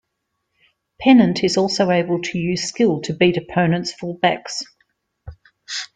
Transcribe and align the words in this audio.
Pennant 0.99 1.43
is 1.43 1.57
also 1.57 1.91
able 1.91 2.19
to 2.23 2.39
use 2.39 2.63
skill 2.63 3.01
to 3.01 3.13
beat 3.13 3.37
opponents' 3.37 3.93
full 3.93 4.15
backs. 4.15 4.63